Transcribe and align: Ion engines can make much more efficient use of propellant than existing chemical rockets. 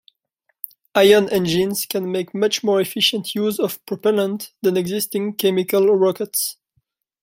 Ion 0.97 1.29
engines 1.29 1.85
can 1.85 2.11
make 2.11 2.33
much 2.33 2.63
more 2.63 2.81
efficient 2.81 3.35
use 3.35 3.59
of 3.59 3.85
propellant 3.85 4.51
than 4.63 4.75
existing 4.75 5.35
chemical 5.35 5.85
rockets. 5.95 6.57